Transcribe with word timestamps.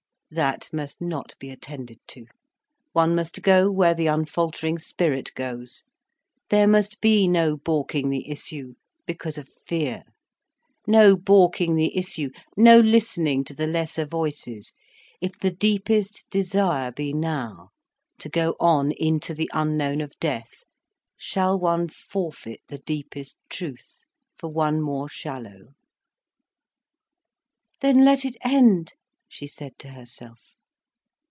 That 0.33 0.69
must 0.71 1.01
not 1.01 1.33
be 1.39 1.49
attended 1.49 1.99
to. 2.07 2.25
One 2.93 3.13
must 3.15 3.41
go 3.41 3.69
where 3.69 3.93
the 3.93 4.07
unfaltering 4.07 4.79
spirit 4.79 5.33
goes, 5.35 5.83
there 6.49 6.67
must 6.69 7.01
be 7.01 7.27
no 7.27 7.57
baulking 7.57 8.09
the 8.09 8.31
issue, 8.31 8.75
because 9.05 9.37
of 9.37 9.49
fear. 9.67 10.03
No 10.87 11.17
baulking 11.17 11.75
the 11.75 11.97
issue, 11.97 12.29
no 12.55 12.79
listening 12.79 13.43
to 13.43 13.53
the 13.53 13.67
lesser 13.67 14.05
voices. 14.05 14.71
If 15.19 15.33
the 15.37 15.51
deepest 15.51 16.23
desire 16.29 16.93
be 16.93 17.11
now, 17.11 17.71
to 18.19 18.29
go 18.29 18.55
on 18.57 18.93
into 18.93 19.33
the 19.33 19.49
unknown 19.53 19.99
of 19.99 20.17
death, 20.21 20.47
shall 21.17 21.59
one 21.59 21.89
forfeit 21.89 22.61
the 22.69 22.77
deepest 22.79 23.35
truth 23.49 24.05
for 24.37 24.47
one 24.47 24.79
more 24.79 25.09
shallow? 25.09 25.73
"Then 27.81 28.05
let 28.05 28.23
it 28.23 28.37
end," 28.45 28.93
she 29.33 29.47
said 29.47 29.71
to 29.79 29.87
herself. 29.91 30.55